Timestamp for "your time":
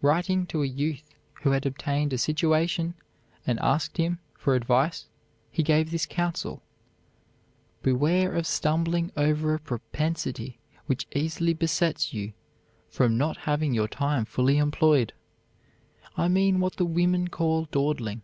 13.74-14.24